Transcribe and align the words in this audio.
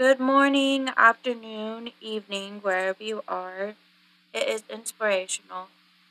Good 0.00 0.18
morning, 0.18 0.88
afternoon, 0.96 1.92
evening, 2.00 2.58
wherever 2.60 3.00
you 3.04 3.22
are. 3.28 3.76
It 4.32 4.48
is 4.48 4.64
inspirational. 4.70 5.68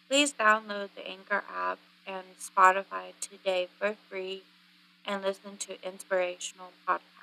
Please 0.09 0.33
download 0.33 0.91
the 0.95 1.07
Anchor 1.07 1.43
app 1.53 1.79
and 2.07 2.25
Spotify 2.39 3.13
today 3.21 3.67
for 3.79 3.95
free 4.09 4.43
and 5.05 5.23
listen 5.23 5.57
to 5.57 5.83
inspirational 5.87 6.73
podcast. 6.87 7.18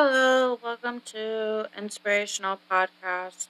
Hello, 0.00 0.56
welcome 0.62 1.00
to 1.06 1.66
Inspirational 1.76 2.60
Podcast. 2.70 3.48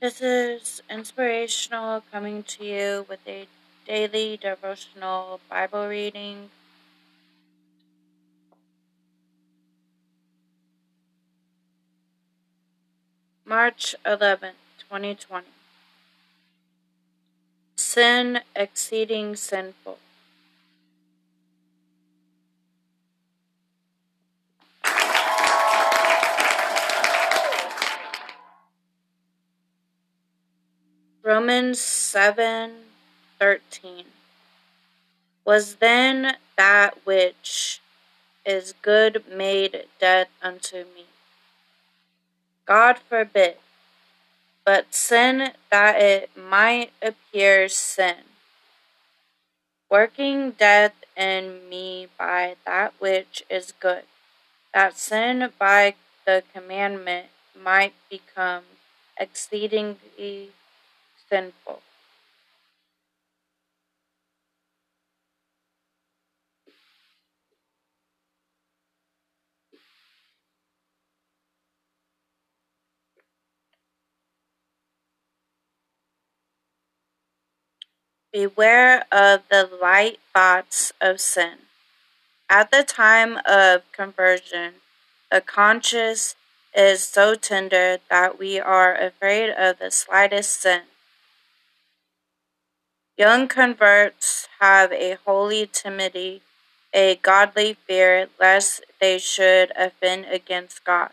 This 0.00 0.20
is 0.20 0.82
inspirational 0.90 2.02
coming 2.10 2.42
to 2.44 2.64
you 2.64 3.06
with 3.08 3.20
a 3.28 3.46
daily 3.86 4.36
devotional 4.36 5.40
Bible 5.48 5.86
reading. 5.86 6.50
March 13.44 13.94
11th, 14.04 15.14
2020. 15.14 15.46
Sin 17.76 18.40
exceeding 18.56 19.36
sinful. 19.36 20.00
Romans 31.32 31.80
7:13 31.80 34.04
Was 35.46 35.76
then 35.76 36.36
that 36.58 37.06
which 37.06 37.80
is 38.44 38.74
good 38.82 39.26
made 39.26 39.86
dead 39.98 40.28
unto 40.42 40.84
me? 40.94 41.06
God 42.66 42.98
forbid. 42.98 43.56
But 44.66 44.94
sin 44.94 45.54
that 45.70 46.02
it 46.02 46.36
might 46.36 46.92
appear 47.00 47.66
sin 47.70 48.24
working 49.88 50.50
death 50.50 51.02
in 51.16 51.66
me 51.66 52.08
by 52.18 52.56
that 52.66 52.92
which 52.98 53.42
is 53.48 53.72
good 53.80 54.04
that 54.74 54.98
sin 54.98 55.50
by 55.58 55.94
the 56.26 56.44
commandment 56.52 57.28
might 57.56 57.94
become 58.10 58.64
exceedingly 59.18 60.52
sinful. 61.32 61.80
Beware 78.30 79.04
of 79.10 79.42
the 79.50 79.70
light 79.80 80.18
thoughts 80.34 80.92
of 81.00 81.18
sin. 81.18 81.54
At 82.50 82.70
the 82.70 82.82
time 82.82 83.38
of 83.46 83.90
conversion, 83.92 84.74
the 85.30 85.40
conscience 85.40 86.34
is 86.74 87.02
so 87.02 87.34
tender 87.34 88.00
that 88.10 88.38
we 88.38 88.60
are 88.60 88.94
afraid 88.94 89.48
of 89.50 89.78
the 89.78 89.90
slightest 89.90 90.60
sin. 90.60 90.91
Young 93.22 93.46
converts 93.46 94.48
have 94.58 94.90
a 94.90 95.16
holy 95.24 95.68
timidity, 95.72 96.42
a 96.92 97.14
godly 97.22 97.74
fear 97.86 98.26
lest 98.40 98.82
they 99.00 99.16
should 99.16 99.70
offend 99.76 100.24
against 100.24 100.82
God. 100.82 101.10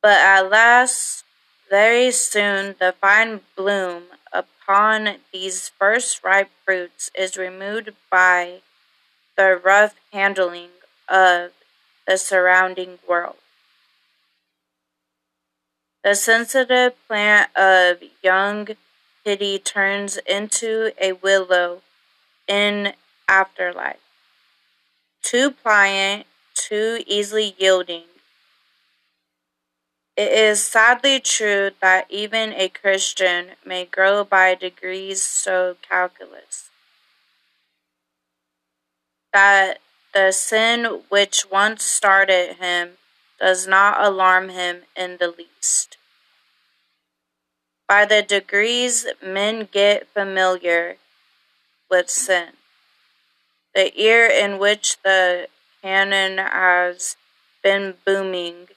But 0.00 0.20
at 0.20 0.48
last, 0.48 1.24
very 1.68 2.12
soon, 2.12 2.76
the 2.78 2.94
fine 3.00 3.40
bloom 3.56 4.04
upon 4.32 5.16
these 5.32 5.70
first 5.70 6.22
ripe 6.22 6.52
fruits 6.64 7.10
is 7.18 7.36
removed 7.36 7.90
by 8.08 8.60
the 9.36 9.60
rough 9.60 9.96
handling 10.12 10.70
of 11.08 11.50
the 12.06 12.16
surrounding 12.16 13.00
world. 13.08 13.41
The 16.04 16.14
sensitive 16.14 16.94
plant 17.06 17.56
of 17.56 18.02
young 18.22 18.68
pity 19.24 19.58
turns 19.58 20.16
into 20.18 20.92
a 21.00 21.12
willow 21.12 21.82
in 22.48 22.94
afterlife. 23.28 24.00
Too 25.22 25.52
pliant, 25.52 26.26
too 26.54 27.04
easily 27.06 27.54
yielding. 27.56 28.04
It 30.16 30.32
is 30.32 30.62
sadly 30.62 31.20
true 31.20 31.70
that 31.80 32.06
even 32.10 32.52
a 32.52 32.68
Christian 32.68 33.52
may 33.64 33.84
grow 33.84 34.24
by 34.24 34.54
degrees 34.54 35.22
so 35.22 35.76
calculus 35.88 36.68
that 39.32 39.78
the 40.12 40.30
sin 40.30 41.02
which 41.08 41.50
once 41.50 41.82
started 41.82 42.56
him 42.56 42.98
does 43.42 43.66
not 43.66 44.00
alarm 44.00 44.50
him 44.50 44.82
in 44.96 45.16
the 45.16 45.26
least. 45.26 45.96
By 47.88 48.04
the 48.04 48.22
degrees 48.22 49.04
men 49.20 49.68
get 49.72 50.06
familiar 50.06 50.98
with 51.90 52.08
sin. 52.08 52.50
The 53.74 54.00
ear 54.00 54.26
in 54.26 54.60
which 54.60 54.96
the 55.02 55.48
cannon 55.82 56.38
has 56.38 57.16
been 57.64 57.94
booming 58.06 58.68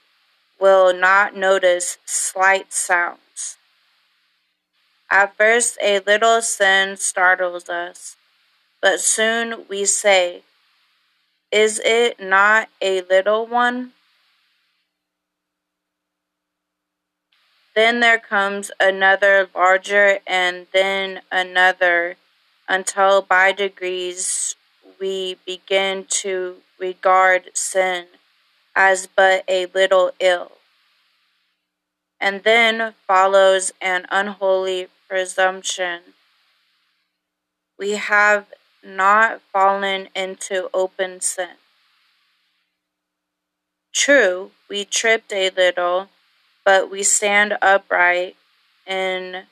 will 0.58 0.92
not 0.92 1.36
notice 1.36 1.98
slight 2.04 2.72
sounds. 2.72 3.58
At 5.08 5.36
first, 5.36 5.78
a 5.80 6.00
little 6.00 6.42
sin 6.42 6.96
startles 6.96 7.68
us, 7.68 8.16
but 8.82 8.98
soon 8.98 9.66
we 9.68 9.84
say, 9.84 10.42
Is 11.52 11.80
it 11.84 12.18
not 12.18 12.68
a 12.82 13.02
little 13.02 13.46
one? 13.46 13.92
Then 17.76 18.00
there 18.00 18.18
comes 18.18 18.70
another 18.80 19.50
larger 19.54 20.20
and 20.26 20.66
then 20.72 21.20
another 21.30 22.16
until 22.66 23.20
by 23.20 23.52
degrees 23.52 24.56
we 24.98 25.36
begin 25.44 26.06
to 26.08 26.56
regard 26.78 27.50
sin 27.52 28.06
as 28.74 29.06
but 29.06 29.44
a 29.46 29.66
little 29.66 30.12
ill. 30.20 30.52
And 32.18 32.44
then 32.44 32.94
follows 33.06 33.74
an 33.82 34.06
unholy 34.10 34.88
presumption. 35.06 36.00
We 37.78 37.90
have 37.92 38.46
not 38.82 39.42
fallen 39.52 40.08
into 40.16 40.70
open 40.72 41.20
sin. 41.20 41.56
True, 43.92 44.52
we 44.66 44.86
tripped 44.86 45.30
a 45.30 45.50
little 45.50 46.08
but 46.66 46.90
we 46.90 47.04
stand 47.04 47.56
upright 47.62 48.34
in 48.88 49.44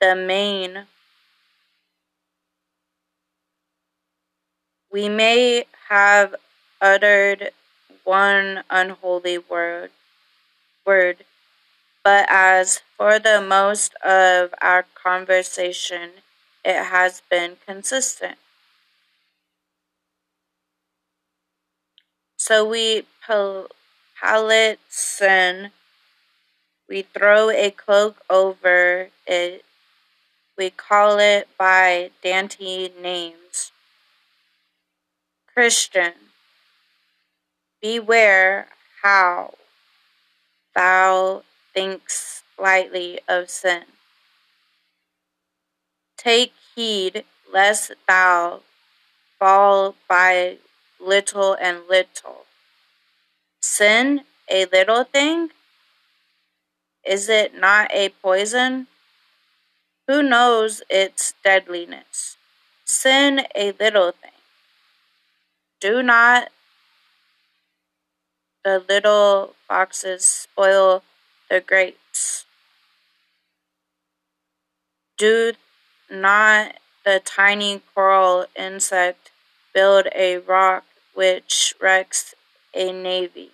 the 0.00 0.16
main. 0.16 0.86
We 4.90 5.08
may 5.08 5.66
have 5.88 6.34
uttered 6.80 7.52
one 8.02 8.64
unholy 8.68 9.38
word, 9.38 9.90
word, 10.84 11.18
but 12.02 12.26
as 12.28 12.80
for 12.96 13.20
the 13.20 13.40
most 13.40 13.94
of 14.04 14.52
our 14.60 14.86
conversation, 14.94 16.10
it 16.64 16.82
has 16.86 17.22
been 17.30 17.58
consistent. 17.64 18.38
So 22.36 22.64
we 22.64 23.04
pallet 24.20 24.78
sin 24.88 25.70
we 26.88 27.02
throw 27.02 27.50
a 27.50 27.70
cloak 27.70 28.22
over 28.30 29.08
it. 29.26 29.64
We 30.56 30.70
call 30.70 31.18
it 31.18 31.48
by 31.58 32.10
dainty 32.22 32.92
names. 33.00 33.72
Christian, 35.52 36.12
beware 37.82 38.68
how 39.02 39.54
thou 40.74 41.42
thinkst 41.74 42.44
lightly 42.58 43.18
of 43.28 43.50
sin. 43.50 43.84
Take 46.16 46.52
heed 46.74 47.24
lest 47.52 47.92
thou 48.06 48.60
fall 49.38 49.96
by 50.08 50.58
little 51.00 51.54
and 51.54 51.80
little. 51.88 52.45
Sin, 53.60 54.22
a 54.48 54.66
little 54.66 55.04
thing? 55.04 55.50
Is 57.04 57.28
it 57.28 57.58
not 57.58 57.90
a 57.92 58.08
poison? 58.08 58.86
Who 60.06 60.22
knows 60.22 60.82
its 60.88 61.34
deadliness? 61.42 62.36
Sin, 62.84 63.42
a 63.54 63.72
little 63.72 64.12
thing. 64.12 64.30
Do 65.80 66.02
not 66.02 66.50
the 68.64 68.82
little 68.88 69.54
foxes 69.68 70.24
spoil 70.24 71.02
the 71.50 71.60
grapes? 71.60 72.44
Do 75.18 75.52
not 76.10 76.76
the 77.04 77.20
tiny 77.24 77.82
coral 77.94 78.46
insect 78.56 79.30
build 79.72 80.06
a 80.14 80.38
rock 80.38 80.84
which 81.14 81.74
wrecks 81.80 82.34
a 82.76 82.92
navy? 82.92 83.50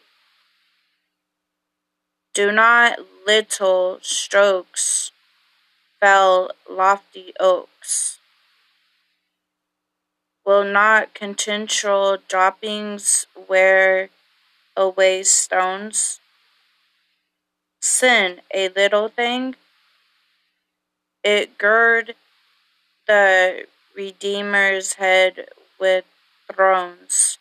Do 2.35 2.51
not 2.51 2.99
little 3.27 3.99
strokes 4.03 5.13
fell 6.01 6.51
lofty 6.69 7.33
oaks? 7.39 8.19
Will 10.45 10.65
not 10.65 11.15
continual 11.15 12.19
droppings 12.27 13.27
wear 13.49 14.09
away 14.77 15.23
stones? 15.23 16.19
Sin, 17.81 18.41
a 18.53 18.69
little 18.71 19.09
thing? 19.09 19.55
It 21.23 21.59
gird 21.59 22.17
the 23.07 23.67
Redeemer's 23.95 24.95
head 24.95 25.47
with 25.79 26.05
thrones, 26.51 27.39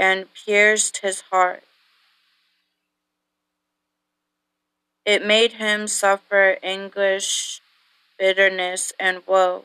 and 0.00 0.32
pierced 0.32 1.02
his 1.02 1.20
heart. 1.30 1.62
It 5.04 5.24
made 5.24 5.54
him 5.54 5.86
suffer 5.86 6.56
anguish, 6.62 7.60
bitterness, 8.18 8.94
and 8.98 9.22
woe. 9.26 9.64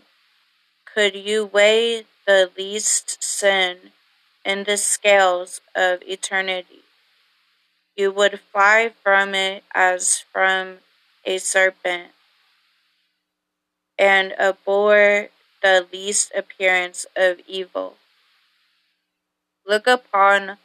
Could 0.84 1.16
you 1.16 1.46
weigh 1.46 2.04
the 2.28 2.52
least 2.58 3.24
sin 3.24 3.92
in 4.44 4.66
the 4.66 4.76
scales 4.76 5.62
of 5.74 6.02
eternity? 6.04 6.84
You 7.96 8.12
would 8.12 8.42
fly 8.52 8.92
from 9.04 9.34
it 9.34 9.64
as 9.74 10.26
from 10.34 10.80
a 11.24 11.38
serpent, 11.38 12.12
and 13.98 14.34
abhor 14.38 15.30
the 15.62 15.88
least 15.94 16.34
appearance 16.36 17.06
of 17.16 17.40
evil. 17.48 17.96
Look 19.66 19.86
upon 19.86 20.60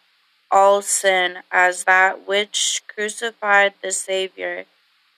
all 0.50 0.82
sin 0.82 1.42
as 1.50 1.84
that 1.84 2.26
which 2.26 2.82
crucified 2.88 3.74
the 3.82 3.92
Saviour, 3.92 4.66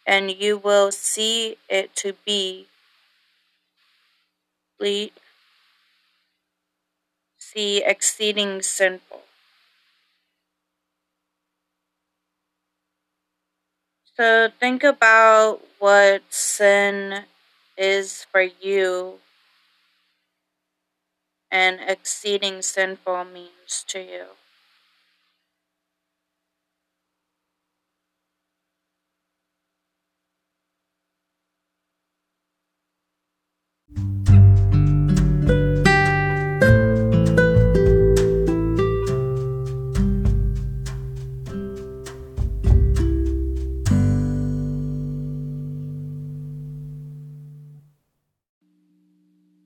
and 0.06 0.30
you 0.30 0.58
will 0.58 0.92
see 0.92 1.58
it 1.68 1.96
to 1.96 2.14
be 2.26 2.68
see 7.38 7.82
exceeding 7.84 8.62
sinful. 8.62 9.22
So 14.16 14.48
think 14.60 14.84
about 14.84 15.60
what 15.78 16.22
sin 16.30 17.24
is 17.76 18.24
for 18.30 18.42
you 18.42 19.21
and 21.52 21.80
exceeding 21.86 22.62
sinful 22.62 23.24
means 23.26 23.84
to 23.88 24.00
you. 24.00 24.24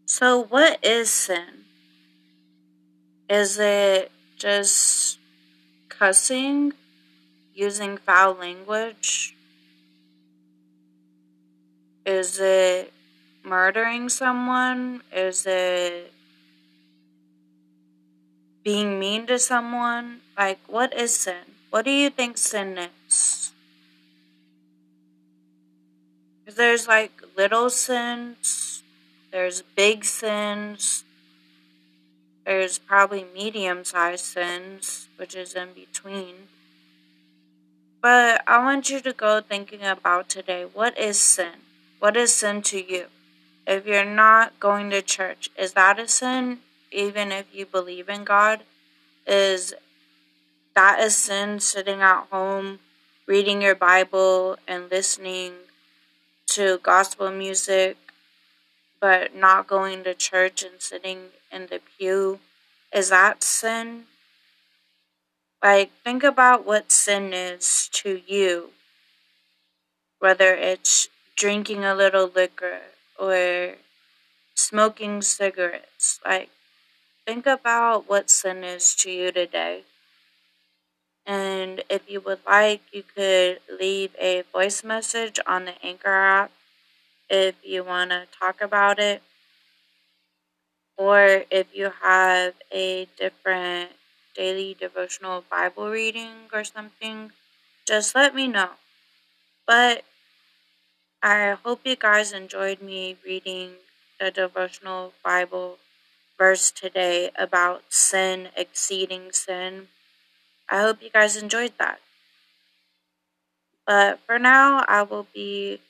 So, 0.09 0.44
what 0.44 0.82
is 0.82 1.11
sin? 1.11 1.56
Is 3.28 3.58
it 3.58 4.12
just 4.37 5.19
cussing, 5.88 6.73
using 7.55 7.96
foul 7.96 8.34
language? 8.34 9.34
Is 12.05 12.38
it 12.38 12.93
murdering 13.43 14.08
someone? 14.08 15.02
Is 15.12 15.44
it 15.46 16.12
being 18.62 18.99
mean 18.99 19.26
to 19.26 19.38
someone? 19.38 20.20
Like, 20.37 20.61
what 20.69 20.94
is 20.94 21.17
sin? 21.17 21.56
What 21.70 21.84
do 21.84 21.90
you 21.90 22.11
think 22.11 22.38
sin 22.38 22.79
is? 22.79 23.52
There's 26.46 26.87
like 26.87 27.22
little 27.37 27.70
sins, 27.70 28.82
there's 29.32 29.62
big 29.62 30.05
sins, 30.05 31.05
there's 32.46 32.78
probably 32.78 33.26
medium 33.34 33.84
sized 33.84 34.25
sins, 34.25 35.08
which 35.16 35.34
is 35.34 35.54
in 35.54 35.70
between. 35.75 36.46
But 38.00 38.43
I 38.46 38.62
want 38.62 38.88
you 38.88 39.00
to 39.00 39.12
go 39.12 39.40
thinking 39.40 39.82
about 39.82 40.28
today 40.28 40.64
what 40.64 40.96
is 40.96 41.19
sin? 41.19 41.66
What 41.98 42.16
is 42.16 42.32
sin 42.32 42.62
to 42.62 42.81
you? 42.81 43.06
If 43.66 43.84
you're 43.84 44.04
not 44.04 44.60
going 44.60 44.90
to 44.90 45.02
church, 45.02 45.50
is 45.58 45.72
that 45.72 45.98
a 45.98 46.06
sin? 46.06 46.60
Even 46.93 47.32
if 47.32 47.46
you 47.52 47.66
believe 47.66 48.08
in 48.08 48.22
God? 48.22 48.60
Is 49.26 49.74
that 50.76 51.00
a 51.03 51.10
sin 51.10 51.58
sitting 51.58 52.00
at 52.00 52.29
home, 52.31 52.79
reading 53.26 53.60
your 53.60 53.74
Bible, 53.74 54.56
and 54.69 54.88
listening 54.88 55.53
to 56.50 56.79
gospel 56.79 57.32
music, 57.32 57.96
but 59.00 59.34
not 59.34 59.67
going 59.67 60.05
to 60.05 60.15
church 60.15 60.62
and 60.62 60.81
sitting 60.81 61.31
in 61.56 61.67
the 61.67 61.81
pew? 61.98 62.39
Is 62.93 63.08
that 63.10 63.43
sin? 63.43 64.05
Like, 65.63 65.91
think 66.05 66.22
about 66.22 66.67
what 66.67 66.93
sin 66.93 67.32
is 67.32 67.89
to 67.94 68.20
you, 68.27 68.70
whether 70.19 70.55
it's 70.55 71.08
drinking 71.34 71.84
a 71.84 71.94
little 71.94 72.29
liquor 72.29 72.81
or 73.19 73.77
smoking 74.55 75.22
cigarettes. 75.22 76.20
Like, 76.25 76.51
think 77.27 77.46
about 77.46 78.08
what 78.08 78.31
sin 78.31 78.65
is 78.65 78.94
to 78.96 79.10
you 79.10 79.32
today. 79.32 79.84
And 81.27 81.82
if 81.89 82.08
you 82.08 82.20
would 82.20 82.41
like, 82.46 82.82
you 82.93 83.03
could 83.03 83.60
leave 83.81 84.15
a 84.20 84.44
voice 84.53 84.84
message 84.84 85.41
on 85.46 85.65
the 85.65 85.75
Anchor 85.84 86.15
app 86.15 86.53
if 87.29 87.56
you 87.65 87.82
want 87.84 88.10
to 88.10 88.27
talk 88.39 88.60
about 88.60 88.98
it. 88.98 89.22
Or 90.98 91.44
if 91.50 91.69
you 91.74 91.91
have 92.03 92.55
a 92.72 93.06
different 93.19 93.93
daily 94.34 94.74
devotional 94.74 95.43
Bible 95.50 95.88
reading 95.91 96.48
or 96.53 96.65
something, 96.65 97.32
just 97.86 98.15
let 98.15 98.34
me 98.34 98.48
know. 98.48 98.72
But 99.67 100.05
I 101.22 101.50
hope 101.62 101.82
you 101.84 101.94
guys 101.94 102.32
enjoyed 102.32 102.81
me 102.81 103.19
reading 103.22 103.81
the 104.19 104.31
devotional 104.31 105.12
Bible 105.22 105.79
verse 106.38 106.70
today 106.70 107.31
about 107.36 107.84
sin 107.93 108.50
exceeding 108.56 109.32
sin. 109.32 109.88
I 110.69 110.82
hope 110.82 111.03
you 111.03 111.10
guys 111.10 111.36
enjoyed 111.36 111.79
that. 111.79 112.00
But 113.86 114.20
for 114.26 114.38
now, 114.38 114.84
I 114.86 115.03
will 115.03 115.24
be 115.32 115.81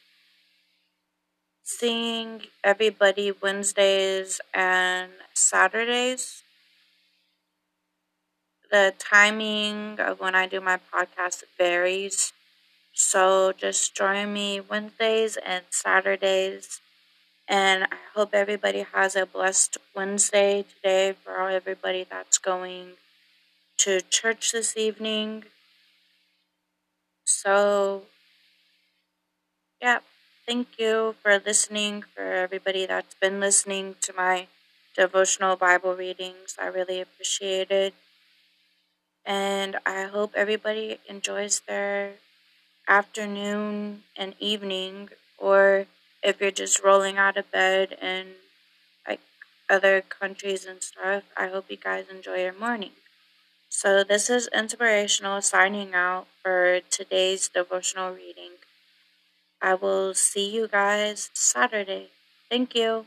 seeing 1.66 2.44
everybody 2.64 3.32
Wednesdays 3.32 4.40
and 4.54 5.10
Saturdays. 5.34 6.44
The 8.70 8.94
timing 8.98 9.98
of 9.98 10.20
when 10.20 10.34
I 10.36 10.46
do 10.46 10.60
my 10.60 10.78
podcast 10.92 11.42
varies. 11.58 12.32
So 12.92 13.52
just 13.52 13.94
join 13.96 14.32
me 14.32 14.60
Wednesdays 14.60 15.36
and 15.38 15.64
Saturdays. 15.70 16.80
And 17.48 17.84
I 17.84 17.98
hope 18.14 18.34
everybody 18.34 18.82
has 18.94 19.16
a 19.16 19.26
blessed 19.26 19.78
Wednesday 19.94 20.64
today 20.64 21.12
for 21.14 21.40
all 21.40 21.48
everybody 21.48 22.04
that's 22.04 22.38
going 22.38 22.96
to 23.78 24.00
church 24.02 24.52
this 24.52 24.76
evening. 24.76 25.44
So, 27.24 28.04
yeah. 29.80 30.00
Thank 30.46 30.78
you 30.78 31.14
for 31.22 31.38
listening, 31.38 32.02
for 32.02 32.22
everybody 32.22 32.86
that's 32.86 33.14
been 33.14 33.40
listening 33.40 33.96
to 34.02 34.12
my 34.12 34.48
devotional 34.96 35.56
Bible 35.56 35.94
readings. 35.94 36.56
I 36.60 36.66
really 36.66 37.00
appreciate 37.00 37.70
it. 37.70 37.94
And 39.26 39.76
I 39.84 40.04
hope 40.04 40.32
everybody 40.34 41.00
enjoys 41.06 41.60
their 41.60 42.14
afternoon 42.88 44.04
and 44.16 44.34
evening, 44.40 45.10
or 45.38 45.86
if 46.22 46.40
you're 46.40 46.50
just 46.52 46.82
rolling 46.84 47.18
out 47.18 47.36
of 47.36 47.50
bed 47.50 47.98
and 48.00 48.36
like 49.08 49.20
other 49.70 50.02
countries 50.02 50.64
and 50.66 50.82
stuff, 50.82 51.24
I 51.36 51.48
hope 51.48 51.70
you 51.70 51.76
guys 51.78 52.08
enjoy 52.08 52.42
your 52.44 52.54
morning. 52.58 52.92
So, 53.70 54.04
this 54.04 54.30
is 54.30 54.48
inspirational 54.54 55.42
signing 55.42 55.94
out 55.94 56.28
for 56.42 56.80
today's 56.90 57.48
devotional 57.48 58.12
reading. 58.14 58.54
I 59.62 59.74
will 59.74 60.14
see 60.14 60.48
you 60.50 60.68
guys 60.68 61.30
Saturday. 61.34 62.10
Thank 62.50 62.74
you. 62.74 63.06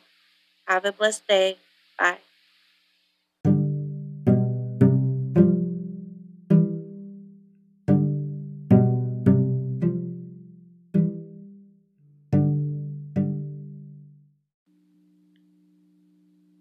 Have 0.68 0.86
a 0.86 0.91
blessed 0.94 1.27
day. 1.27 1.60
Bye. 2.00 2.20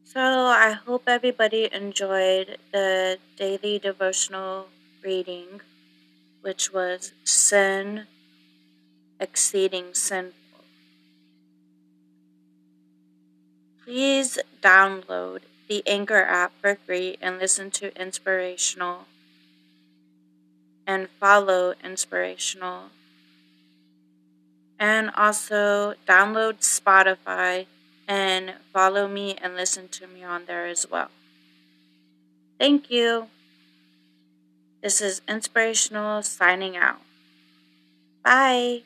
So, 0.03 0.21
I 0.47 0.73
hope 0.73 1.05
everybody 1.07 1.69
enjoyed 1.73 2.59
the 2.73 3.19
daily 3.37 3.79
devotional 3.79 4.71
reading, 5.03 5.61
which 6.43 6.73
was 6.73 7.13
Sin 7.25 8.07
exceeding 9.21 9.95
sinful. 9.95 10.35
Please 13.85 14.39
download 14.63 15.41
the 15.69 15.83
Anchor 15.87 16.23
app 16.23 16.53
for 16.61 16.75
free 16.75 17.17
and 17.21 17.39
listen 17.39 17.71
to 17.73 17.99
inspirational 18.01 19.07
and 20.87 21.09
follow 21.21 21.75
inspirational. 21.85 22.91
And 24.79 25.11
also 25.17 25.95
download 26.07 26.61
Spotify 26.61 27.67
and 28.07 28.55
follow 28.73 29.07
me 29.07 29.37
and 29.41 29.55
listen 29.55 29.89
to 29.89 30.07
me 30.07 30.25
on 30.25 30.47
there 30.47 30.67
as 30.67 30.87
well. 30.91 31.11
Thank 32.59 32.91
you. 32.91 33.29
This 34.83 35.01
is 35.01 35.21
Inspirational 35.29 36.23
signing 36.23 36.77
out. 36.77 37.03
Bye. 38.25 38.83